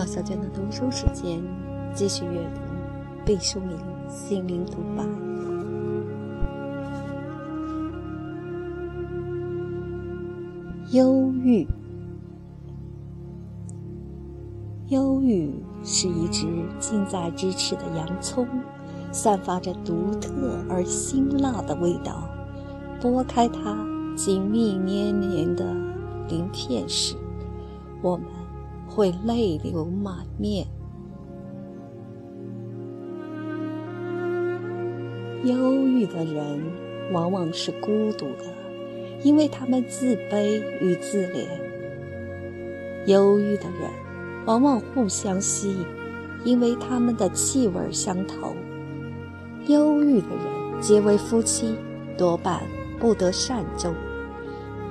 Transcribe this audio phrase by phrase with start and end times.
[0.00, 1.42] 马小娟的读书时间，
[1.92, 2.62] 继续阅读
[3.22, 3.76] 毕淑敏
[4.08, 5.04] 心灵独白。
[10.92, 11.68] 忧郁，
[14.88, 15.52] 忧郁
[15.84, 16.46] 是一只
[16.78, 18.48] 近在咫尺的洋葱，
[19.12, 22.26] 散发着独特而辛辣的味道。
[23.02, 23.76] 剥开它
[24.16, 25.74] 紧密黏黏的
[26.26, 27.16] 鳞片时，
[28.00, 28.24] 我们
[29.00, 30.66] 会泪流满面。
[35.42, 36.60] 忧郁的人
[37.10, 38.44] 往往是孤独的，
[39.22, 41.46] 因为他们自卑与自怜。
[43.06, 43.90] 忧郁的人
[44.44, 45.86] 往往互相吸引，
[46.44, 48.54] 因为他们的气味相投。
[49.66, 51.74] 忧郁的人结为夫妻，
[52.18, 52.60] 多半
[52.98, 53.94] 不得善终，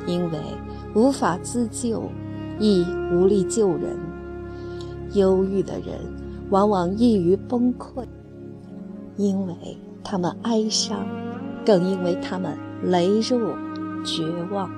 [0.07, 0.39] 因为
[0.95, 2.09] 无法自救，
[2.57, 2.83] 亦
[3.13, 4.08] 无力救人。
[5.13, 5.97] 忧郁的人
[6.49, 8.03] 往往易于崩溃，
[9.17, 9.53] 因为
[10.03, 11.05] 他们哀伤，
[11.65, 13.55] 更因为他们羸弱、
[14.03, 14.69] 绝望。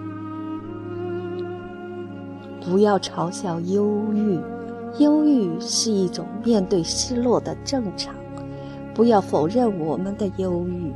[2.63, 4.39] 不要嘲笑忧郁，
[4.99, 8.13] 忧郁是一种面对失落的正常。
[8.93, 10.91] 不要否认我们的忧郁。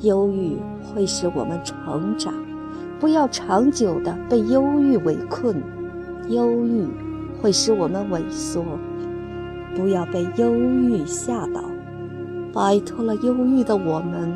[0.00, 2.34] 忧郁会使我们成长，
[3.00, 5.56] 不要长久的被忧郁围困。
[6.28, 6.86] 忧郁
[7.40, 8.64] 会使我们萎缩，
[9.74, 11.62] 不要被忧郁吓倒。
[12.52, 14.32] 摆脱了忧郁的我们，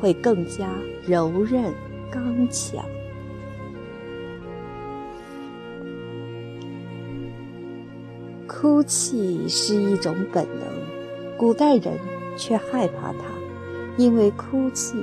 [0.00, 0.68] 会更加
[1.04, 1.72] 柔韧
[2.10, 2.84] 刚强。
[8.46, 10.68] 哭泣是一种本能，
[11.36, 11.98] 古代人
[12.36, 13.24] 却害怕它。
[13.98, 14.94] 因为哭泣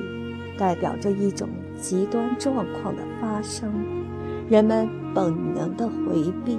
[0.57, 3.69] 代表着一种极端状况的发生，
[4.49, 6.58] 人们本能的回避。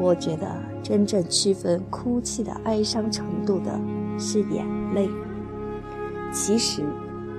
[0.00, 0.46] 我觉得
[0.82, 3.78] 真正区分哭泣的哀伤程度的
[4.18, 5.08] 是眼泪。
[6.32, 6.82] 其实，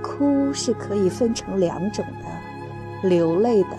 [0.03, 3.77] 哭是可以分成两种的：流泪的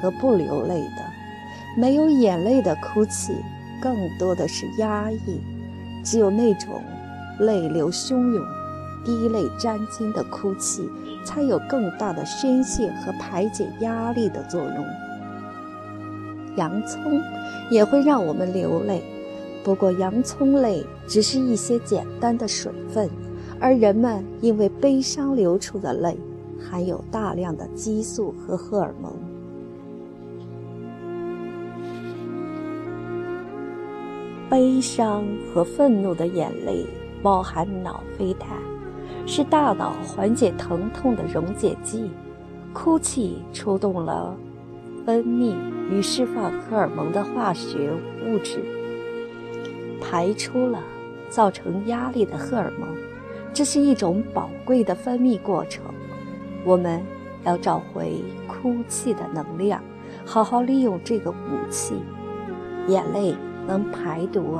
[0.00, 1.04] 和不流泪的。
[1.76, 3.34] 没有眼泪的哭泣，
[3.80, 5.40] 更多的是压抑；
[6.04, 6.82] 只有那种
[7.38, 8.44] 泪流汹涌。
[9.04, 10.88] 滴泪沾襟的哭泣，
[11.26, 14.84] 才有更大的宣泄和排解压力的作用。
[16.56, 17.20] 洋葱
[17.70, 19.02] 也会让我们流泪，
[19.62, 23.08] 不过洋葱泪只是一些简单的水分，
[23.58, 26.16] 而人们因为悲伤流出的泪，
[26.60, 29.12] 含有大量的激素和荷尔蒙。
[34.50, 36.86] 悲伤和愤怒的眼泪
[37.22, 38.46] 包含脑啡肽。
[39.26, 42.10] 是大脑缓解疼痛的溶解剂，
[42.74, 44.36] 哭泣触动了
[45.04, 45.54] 分泌
[45.90, 47.92] 与释放荷尔蒙的化学
[48.26, 48.58] 物质，
[50.00, 50.82] 排出了
[51.28, 52.88] 造成压力的荷尔蒙，
[53.52, 55.84] 这是一种宝贵的分泌过程。
[56.64, 57.02] 我们
[57.44, 59.82] 要找回哭泣的能量，
[60.24, 61.94] 好好利用这个武器。
[62.88, 63.34] 眼泪
[63.66, 64.58] 能排毒。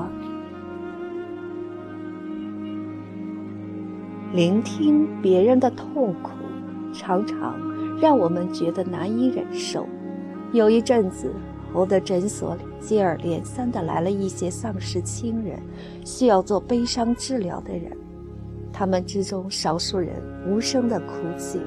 [4.32, 6.30] 聆听别人的痛苦，
[6.92, 7.54] 常常
[8.00, 9.86] 让我们觉得难以忍受。
[10.54, 11.32] 有一阵子，
[11.72, 15.58] 我的诊所里接二连三地来了一些丧失亲人、
[16.04, 17.90] 需要做悲伤治疗的人。
[18.72, 20.10] 他们之中，少数人
[20.48, 21.58] 无声的哭泣，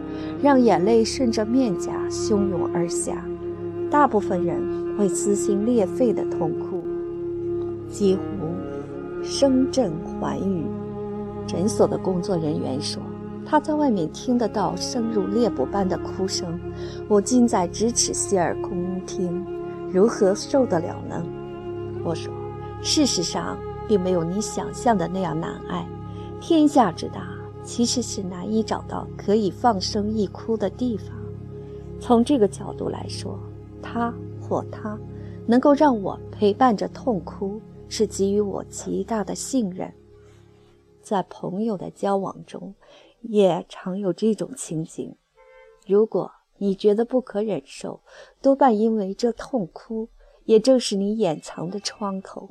[0.42, 3.16] 让眼泪顺着面颊汹涌而下；
[3.92, 6.82] 大部分人会撕心裂肺的痛哭，
[7.92, 8.22] 几乎
[9.22, 10.64] 声震寰宇。
[11.46, 13.04] 诊所的工作人员说
[13.50, 16.60] ：“他在外面听得到声如猎捕般的哭声，
[17.08, 19.46] 我近在咫尺，洗耳恭听，
[19.90, 21.24] 如何受得了呢？”
[22.04, 22.34] 我说
[22.84, 23.58] ：“事实上，
[23.88, 25.88] 并没有你想象的那样难爱。
[26.42, 27.26] 天下之大，
[27.64, 31.08] 其实是难以找到可以放声一哭的地方。
[32.02, 33.40] 从这个角度来说，
[33.82, 35.00] 他或他
[35.46, 39.90] 能够让我陪伴着痛哭，是给予我极大的信任。”
[41.02, 42.76] 在朋友的交往中，
[43.22, 45.16] 也常有这种情景。
[45.86, 48.02] 如果你觉得不可忍受，
[48.42, 50.10] 多半因为这痛哭，
[50.46, 52.50] 也正是你掩藏的窗口。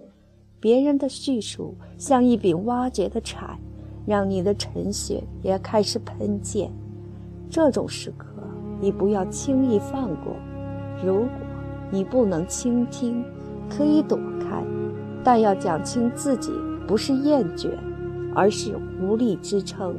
[0.61, 3.59] 别人的叙述像一柄挖掘的铲，
[4.07, 6.71] 让你的陈血也开始喷溅。
[7.51, 8.27] 这种时刻，
[8.81, 10.35] 你不要轻易放过。
[11.05, 11.31] 如果
[11.91, 13.25] 你不能倾听，
[13.69, 14.65] 可以躲开，
[15.23, 16.51] 但要讲清自己
[16.87, 17.71] 不是厌倦。
[18.39, 19.97] 而是无力支撑。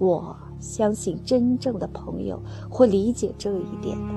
[0.00, 4.14] 我相信真正的朋友会理解这一点的。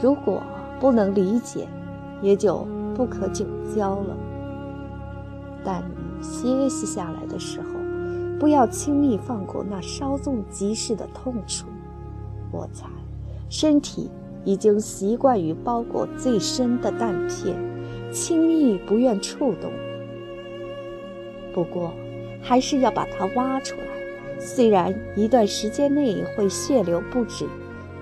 [0.00, 0.42] 如果
[0.80, 1.68] 不能理解，
[2.22, 3.44] 也就不可久
[3.76, 4.16] 交了。
[5.62, 7.68] 但你歇息下来的时候，
[8.40, 11.66] 不要轻易放过那稍纵即逝的痛楚。
[12.50, 12.86] 我猜，
[13.50, 14.10] 身体
[14.46, 17.54] 已经习惯于包裹最深的弹片，
[18.10, 19.70] 轻易不愿触动。
[21.52, 21.92] 不过，
[22.40, 23.95] 还是要把它挖出来。
[24.38, 27.46] 虽然一段时间内会血流不止，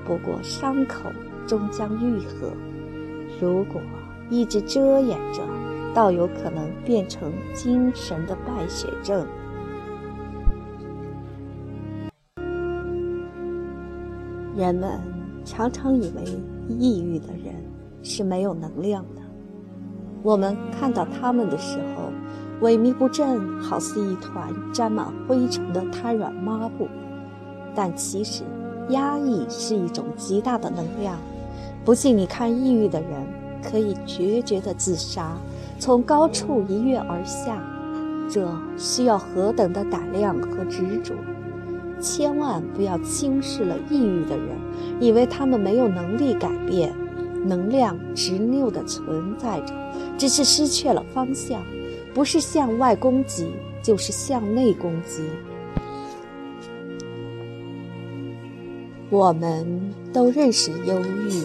[0.04, 1.10] 不过伤口
[1.46, 2.52] 终将愈合。
[3.40, 3.80] 如果
[4.30, 5.42] 一直遮掩着，
[5.94, 9.26] 倒有可能变成精神的败血症。
[14.56, 15.00] 人们
[15.44, 16.24] 常常以为
[16.78, 17.54] 抑郁的人
[18.02, 19.22] 是没有能量的。
[20.22, 22.10] 我们看到他们的时候，
[22.64, 26.88] 萎靡不振，好似一团沾满灰尘的瘫软抹布。
[27.74, 28.42] 但其实，
[28.88, 31.18] 压抑是一种极大的能量。
[31.84, 33.10] 不信你看，抑郁的人
[33.62, 35.36] 可以决绝的自杀。
[35.78, 37.62] 从高处一跃而下，
[38.30, 41.12] 这需要何等的胆量和执着！
[42.00, 44.48] 千万不要轻视了抑郁的人，
[45.00, 46.94] 以为他们没有能力改变，
[47.44, 49.74] 能量执拗地存在着，
[50.16, 51.60] 只是失去了方向，
[52.14, 53.48] 不是向外攻击，
[53.82, 55.24] 就是向内攻击。
[59.10, 61.42] 我们都认识忧郁，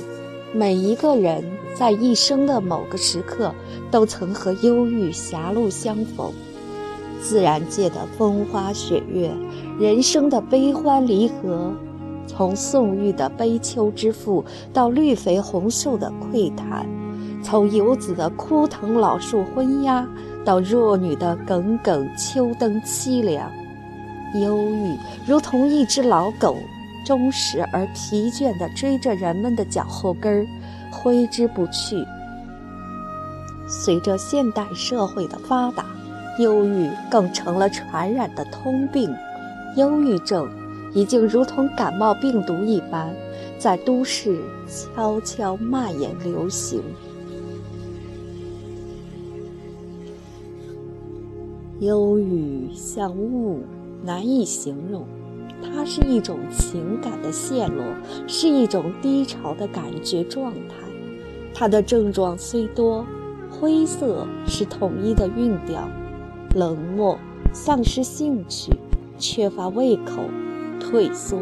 [0.58, 1.44] 每一个人
[1.76, 3.54] 在一生的某个时刻。
[3.92, 6.32] 都曾和忧郁狭路相逢，
[7.20, 9.32] 自然界的风花雪月，
[9.80, 11.74] 人生的悲欢离合，
[12.28, 16.88] 从宋玉的悲秋之赋到绿肥红瘦的喟叹，
[17.42, 20.08] 从游子的枯藤老树昏鸦
[20.46, 23.52] 到弱女的耿耿秋灯凄凉，
[24.36, 26.58] 忧郁如同一只老狗，
[27.06, 30.48] 忠实而疲倦地追着人们的脚后跟儿，
[30.92, 32.04] 挥之不去。
[33.68, 35.86] 随着现代社会的发达，
[36.40, 39.14] 忧郁更成了传染的通病。
[39.76, 40.50] 忧郁症
[40.94, 43.14] 已经如同感冒病毒一般，
[43.60, 46.82] 在都市悄悄蔓延流行。
[51.80, 53.62] 忧郁像雾，
[54.04, 55.06] 难以形容。
[55.62, 57.84] 它是一种情感的陷落，
[58.28, 60.76] 是一种低潮的感觉状态。
[61.54, 63.06] 它的症状虽多。
[63.52, 65.90] 灰色是统一的韵调，
[66.54, 67.18] 冷漠、
[67.52, 68.72] 丧失兴趣、
[69.18, 70.22] 缺乏胃口、
[70.80, 71.40] 退缩、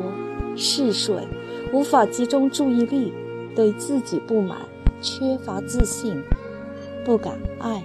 [0.56, 1.28] 嗜睡、
[1.74, 3.12] 无法集中注意力、
[3.54, 4.60] 对自己不满、
[5.01, 6.24] 缺乏自信、
[7.04, 7.84] 不敢爱、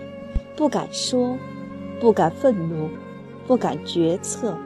[0.54, 1.36] 不敢说、
[2.02, 2.88] 不敢愤怒、
[3.46, 4.56] 不敢决策。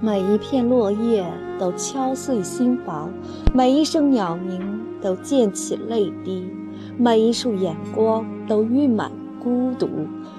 [0.00, 1.26] 每一片落叶
[1.58, 3.10] 都敲碎心房，
[3.52, 4.60] 每一声鸟鸣
[5.00, 6.48] 都溅起泪滴。
[6.96, 9.10] 每一束眼光都蕴满
[9.42, 9.88] 孤独，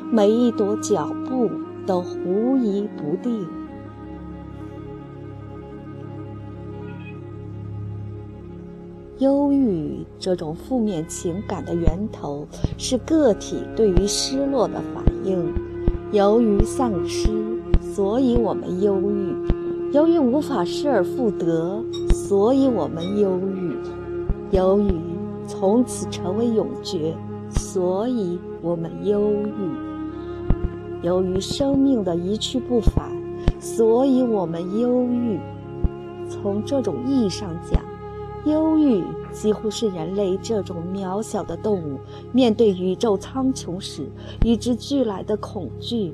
[0.10, 1.52] 每一朵脚步
[1.86, 3.46] 都狐疑不定。
[9.24, 12.46] 忧郁这种负面情感的源头
[12.78, 15.52] 是个体对于失落的反应。
[16.12, 17.30] 由于丧失，
[17.82, 19.34] 所以我们忧郁；
[19.94, 21.84] 由于无法失而复得，
[22.14, 23.76] 所以我们忧郁。
[24.52, 24.92] 由于。
[25.46, 27.14] 从此成为永绝，
[27.50, 33.12] 所以我们忧郁；由于生命的一去不返，
[33.60, 35.38] 所以我们忧郁。
[36.30, 37.83] 从这种意义上讲，
[38.46, 41.98] 忧郁几乎是人类这种渺小的动物
[42.32, 44.06] 面对宇宙苍穹时
[44.44, 46.14] 与之俱来的恐惧。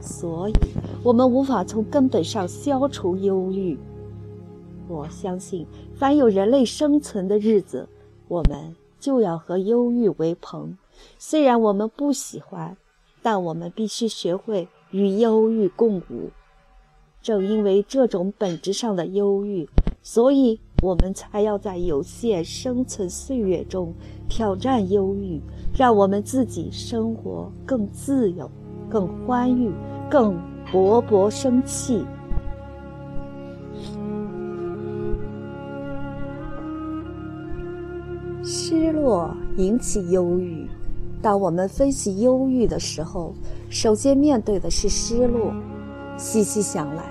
[0.00, 0.52] 所以，
[1.02, 3.78] 我们无法从根本上消除忧郁。
[4.88, 7.88] 我相信，凡有人类生存的日子。
[8.28, 10.76] 我们就要和忧郁为朋，
[11.18, 12.76] 虽然我们不喜欢，
[13.22, 16.30] 但我们必须学会与忧郁共舞。
[17.20, 19.68] 正因为这种本质上的忧郁，
[20.02, 23.92] 所以我们才要在有限生存岁月中
[24.28, 25.40] 挑战忧郁，
[25.76, 28.48] 让我们自己生活更自由、
[28.88, 29.72] 更欢愉、
[30.08, 30.36] 更
[30.70, 32.04] 勃勃生气。
[38.44, 40.68] 失落引起忧郁。
[41.20, 43.34] 当我们分析忧郁的时候，
[43.68, 45.52] 首先面对的是失落。
[46.16, 47.04] 细细想来，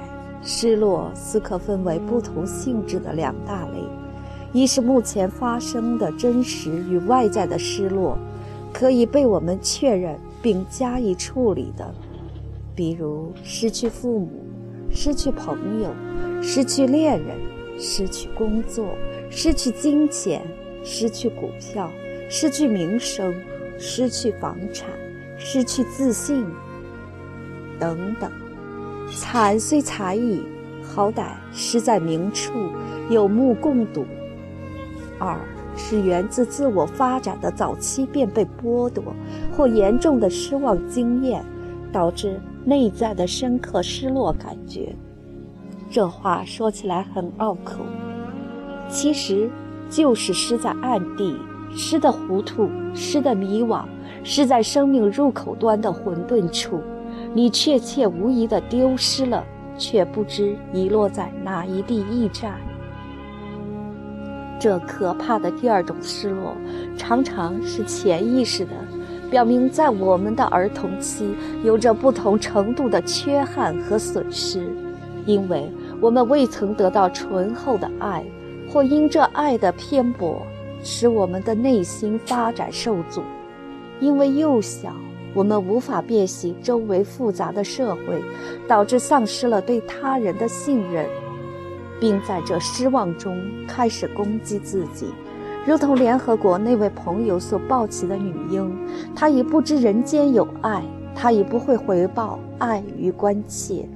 [0.47, 3.83] 失落似可分为不同性质的两大类：
[4.53, 8.17] 一是目前发生的真实与外在的失落，
[8.71, 11.93] 可以被我们确认并加以处理的，
[12.73, 14.29] 比如失去父母、
[14.89, 15.89] 失去朋友、
[16.41, 17.35] 失去恋人、
[17.77, 18.87] 失去工作、
[19.29, 20.41] 失去金钱。
[20.89, 21.91] 失去股票，
[22.29, 23.33] 失去名声，
[23.77, 24.87] 失去房产，
[25.37, 26.45] 失去自信，
[27.77, 28.31] 等等。
[29.15, 30.41] 惨虽惨矣，
[30.83, 32.51] 好歹失在明处，
[33.09, 34.05] 有目共睹。
[35.19, 35.37] 二
[35.75, 39.03] 是源自自我发展的早期便被剥夺，
[39.55, 41.43] 或严重的失望经验，
[41.91, 44.95] 导致内在的深刻失落感觉。
[45.89, 47.79] 这话说起来很拗口，
[48.89, 49.49] 其实
[49.89, 51.35] 就是失在暗地，
[51.75, 53.85] 失的糊涂，失的迷惘，
[54.23, 56.81] 失在生命入口端的混沌处。
[57.37, 59.45] 你确切无疑地丢失了，
[59.77, 62.55] 却不知遗落在哪一地驿站。
[64.59, 66.55] 这可怕的第二种失落，
[66.97, 68.71] 常常是潜意识的，
[69.29, 74.75] 表明在我们的儿童期有着不同程度的缺憾和损失，
[75.27, 78.25] 因为我们未曾得到醇厚的爱，
[78.67, 80.41] 或因这爱的偏颇，
[80.81, 83.21] 使我们的内心发展受阻。
[83.99, 84.91] 因为幼小，
[85.37, 88.23] 我们无法辨析周围复杂的社会，
[88.67, 91.05] 导致丧失了对他人的信任。
[91.99, 95.13] 并在这失望中开始攻击自己，
[95.63, 98.75] 如同联合国那位朋友所抱起的女婴，
[99.15, 100.83] 她已不知人间有爱，
[101.15, 103.87] 她已不会回报爱与关切。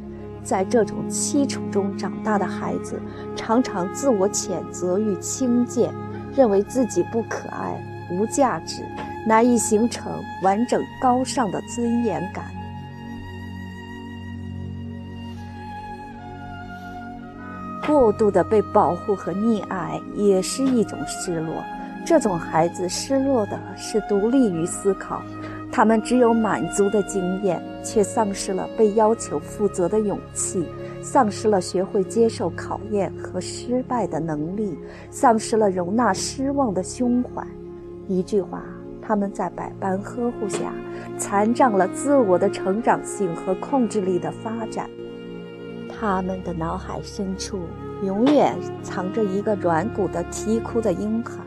[0.44, 3.00] 在这种凄楚中长大的孩子，
[3.36, 5.92] 常常自我谴责与轻贱，
[6.36, 8.84] 认为自己不可爱、无价值，
[9.26, 10.12] 难以形成
[10.44, 12.46] 完整高尚的尊严感。
[17.86, 21.54] 过度的被保护和溺爱也是一种失落。
[22.06, 25.22] 这种孩子失落的是独立于思考，
[25.72, 30.66] 他们只有满足的经验，却丧失了被要求负责的勇气，
[31.04, 34.78] 丧失了学会接受考验和失败的能力，
[35.12, 37.46] 丧失了容纳失望的胸怀。
[38.08, 38.64] 一句话，
[39.12, 40.74] 他们在百般呵护下，
[41.18, 44.90] 残障了自我的成长性和控制力的发展。
[45.90, 47.60] 他们的脑海深处
[48.06, 51.44] 永远藏着一个软骨的啼哭的婴孩，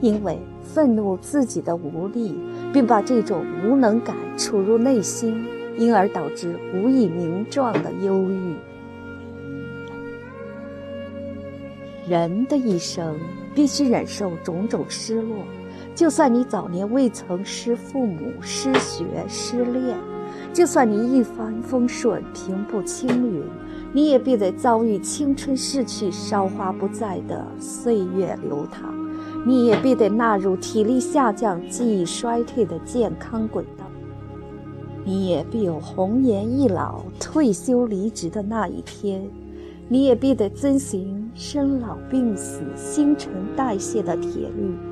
[0.00, 2.36] 因为愤怒自己的无力，
[2.72, 5.46] 并把这种无能感储入内心，
[5.78, 8.56] 因而导致无以名状的忧郁。
[12.08, 13.16] 人的一生
[13.54, 15.36] 必须忍受种种失落，
[15.94, 19.96] 就算你早年未曾失父母、失学、失恋，
[20.52, 23.42] 就算你一帆风顺、平步青云。
[23.92, 28.94] 你也必得遭遇青春逝去、韶华不再的岁月流淌，
[29.44, 33.84] 你也必得纳入体力下降、记忆衰退的健康轨道，
[35.04, 39.28] 你也必有红颜易老、退休离职的那一天，
[39.88, 44.89] 你也必得遵循生老病死、新陈代谢的铁律。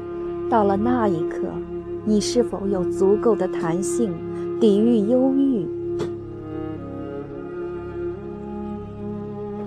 [0.50, 1.40] 到了那一刻，
[2.04, 4.14] 你是否有足够的弹性，
[4.58, 5.66] 抵御忧郁？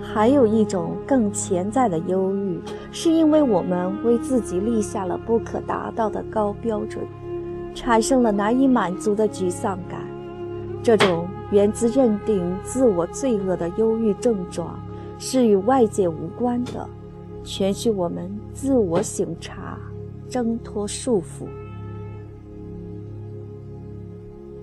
[0.01, 2.59] 还有一种更潜在的忧郁，
[2.91, 7.05] 是因为我们为自己立下了不可达到的高标准，
[7.75, 10.01] 产生了难以满足的沮丧感。
[10.81, 14.79] 这种源自认定自我罪恶的忧郁症状，
[15.19, 16.89] 是与外界无关的，
[17.43, 19.77] 全需我们自我省察，
[20.31, 21.47] 挣脱束缚。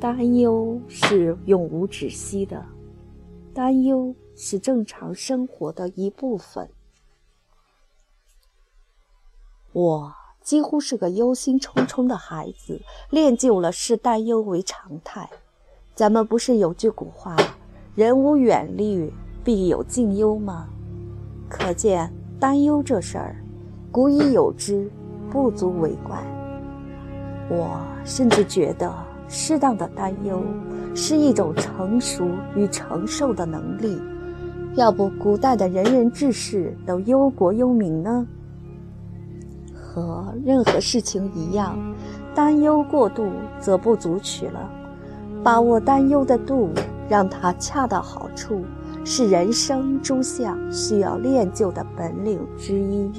[0.00, 2.66] 担忧是永无止息的，
[3.54, 4.12] 担忧。
[4.40, 6.70] 是正常生活的一部分。
[9.72, 15.28] 我几乎是个忧心忡忡的孩子，练就了视担忧为常态。
[15.96, 17.36] 咱们不是有句古话
[17.96, 20.68] “人无远虑，必有近忧”吗？
[21.48, 23.44] 可见担忧这事儿，
[23.90, 24.88] 古已有之，
[25.30, 26.22] 不足为怪。
[27.48, 28.92] 我甚至觉得，
[29.28, 30.42] 适当的担忧
[30.94, 34.00] 是一种成熟与承受的能力。
[34.74, 38.26] 要不，古代的仁人志士都忧国忧民呢？
[39.74, 41.76] 和任何事情一样，
[42.34, 43.26] 担忧过度
[43.58, 44.70] 则不足取了。
[45.42, 46.70] 把握担忧的度，
[47.08, 48.62] 让它恰到好处，
[49.04, 53.10] 是人生诸项需要练就的本领之一。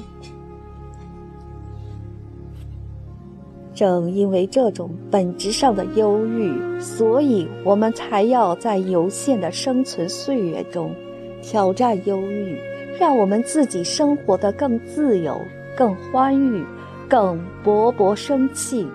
[3.80, 10.94] 正因为这种本质上的忧郁，所以我们才要在有限的生存岁月中。
[11.40, 12.58] 挑战忧郁，
[12.98, 15.40] 让我们自己生活得更自由、
[15.74, 16.62] 更欢愉、
[17.08, 18.86] 更勃勃生气。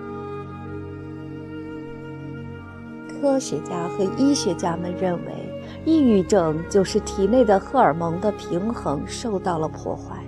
[3.08, 5.32] 科学家和医学家们认为，
[5.84, 10.25] 抑郁症就是体内的荷尔蒙的平衡受到了破坏。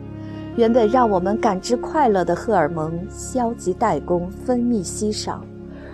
[0.59, 5.41] 原本让我们感知快乐的荷尔蒙消极怠工分泌稀少，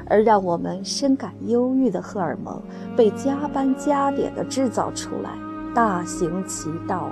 [0.07, 2.59] 而让我们深感忧郁的荷尔蒙
[2.97, 5.33] 被加班加点地制造出来，
[5.75, 7.11] 大行其道。